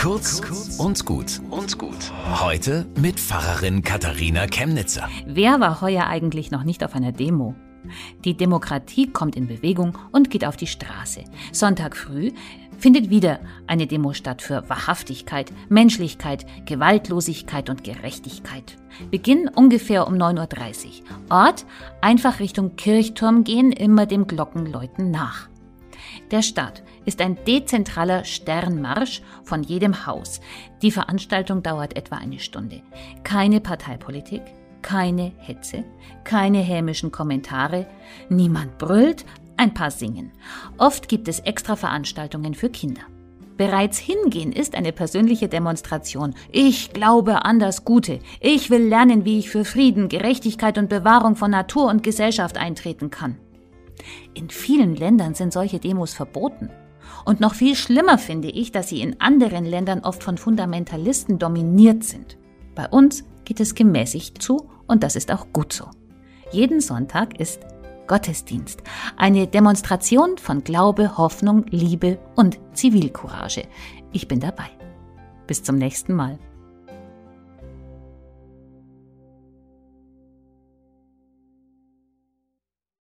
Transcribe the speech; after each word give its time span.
Kurz 0.00 0.40
und 0.78 1.04
gut 1.04 1.42
und 1.50 1.76
gut. 1.76 2.10
Heute 2.40 2.86
mit 2.96 3.20
Pfarrerin 3.20 3.82
Katharina 3.82 4.46
Chemnitzer. 4.46 5.06
Wer 5.26 5.60
war 5.60 5.82
heuer 5.82 6.06
eigentlich 6.06 6.50
noch 6.50 6.64
nicht 6.64 6.82
auf 6.82 6.94
einer 6.94 7.12
Demo? 7.12 7.54
Die 8.24 8.34
Demokratie 8.34 9.12
kommt 9.12 9.36
in 9.36 9.46
Bewegung 9.46 9.98
und 10.10 10.30
geht 10.30 10.46
auf 10.46 10.56
die 10.56 10.68
Straße. 10.68 11.24
Sonntag 11.52 11.98
früh 11.98 12.30
findet 12.78 13.10
wieder 13.10 13.40
eine 13.66 13.86
Demo 13.86 14.14
statt 14.14 14.40
für 14.40 14.66
Wahrhaftigkeit, 14.70 15.52
Menschlichkeit, 15.68 16.46
Gewaltlosigkeit 16.64 17.68
und 17.68 17.84
Gerechtigkeit. 17.84 18.78
Beginn 19.10 19.50
ungefähr 19.54 20.06
um 20.06 20.14
9.30 20.14 20.86
Uhr. 20.86 20.92
Ort 21.28 21.66
einfach 22.00 22.40
Richtung 22.40 22.74
Kirchturm 22.76 23.44
gehen, 23.44 23.70
immer 23.70 24.06
dem 24.06 24.26
Glockenläuten 24.26 25.10
nach. 25.10 25.49
Der 26.30 26.42
Start 26.42 26.84
ist 27.06 27.20
ein 27.20 27.38
dezentraler 27.44 28.24
Sternmarsch 28.24 29.20
von 29.42 29.64
jedem 29.64 30.06
Haus. 30.06 30.40
Die 30.80 30.92
Veranstaltung 30.92 31.62
dauert 31.62 31.96
etwa 31.96 32.16
eine 32.16 32.38
Stunde. 32.38 32.82
Keine 33.24 33.60
Parteipolitik, 33.60 34.42
keine 34.80 35.32
Hetze, 35.38 35.84
keine 36.22 36.58
hämischen 36.58 37.10
Kommentare, 37.10 37.86
niemand 38.28 38.78
brüllt, 38.78 39.24
ein 39.56 39.74
paar 39.74 39.90
singen. 39.90 40.30
Oft 40.78 41.08
gibt 41.08 41.26
es 41.26 41.40
extra 41.40 41.74
Veranstaltungen 41.74 42.54
für 42.54 42.70
Kinder. 42.70 43.02
Bereits 43.56 43.98
hingehen 43.98 44.52
ist 44.52 44.74
eine 44.74 44.92
persönliche 44.92 45.48
Demonstration. 45.48 46.34
Ich 46.50 46.94
glaube 46.94 47.44
an 47.44 47.58
das 47.58 47.84
Gute. 47.84 48.20
Ich 48.40 48.70
will 48.70 48.86
lernen, 48.86 49.26
wie 49.26 49.38
ich 49.38 49.50
für 49.50 49.66
Frieden, 49.66 50.08
Gerechtigkeit 50.08 50.78
und 50.78 50.88
Bewahrung 50.88 51.36
von 51.36 51.50
Natur 51.50 51.88
und 51.90 52.02
Gesellschaft 52.02 52.56
eintreten 52.56 53.10
kann. 53.10 53.36
In 54.34 54.50
vielen 54.50 54.96
Ländern 54.96 55.34
sind 55.34 55.52
solche 55.52 55.78
Demos 55.78 56.14
verboten. 56.14 56.70
Und 57.24 57.40
noch 57.40 57.54
viel 57.54 57.74
schlimmer 57.74 58.18
finde 58.18 58.48
ich, 58.48 58.72
dass 58.72 58.88
sie 58.88 59.00
in 59.00 59.20
anderen 59.20 59.64
Ländern 59.64 60.00
oft 60.00 60.22
von 60.22 60.38
Fundamentalisten 60.38 61.38
dominiert 61.38 62.04
sind. 62.04 62.38
Bei 62.74 62.88
uns 62.88 63.24
geht 63.44 63.60
es 63.60 63.74
gemäßigt 63.74 64.40
zu 64.40 64.70
und 64.86 65.02
das 65.02 65.16
ist 65.16 65.30
auch 65.32 65.46
gut 65.52 65.72
so. 65.72 65.86
Jeden 66.52 66.80
Sonntag 66.80 67.38
ist 67.38 67.60
Gottesdienst, 68.06 68.82
eine 69.16 69.46
Demonstration 69.46 70.36
von 70.36 70.64
Glaube, 70.64 71.16
Hoffnung, 71.16 71.64
Liebe 71.70 72.18
und 72.34 72.58
Zivilcourage. 72.72 73.68
Ich 74.12 74.26
bin 74.26 74.40
dabei. 74.40 74.66
Bis 75.46 75.62
zum 75.62 75.76
nächsten 75.76 76.14
Mal. 76.14 76.38